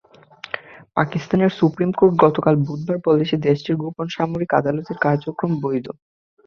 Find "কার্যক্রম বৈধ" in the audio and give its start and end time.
4.97-5.85